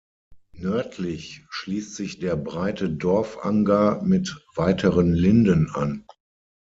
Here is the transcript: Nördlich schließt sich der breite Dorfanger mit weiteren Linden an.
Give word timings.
Nördlich 0.57 1.43
schließt 1.51 1.95
sich 1.95 2.17
der 2.17 2.35
breite 2.35 2.89
Dorfanger 2.89 4.01
mit 4.01 4.43
weiteren 4.55 5.13
Linden 5.13 5.69
an. 5.69 6.05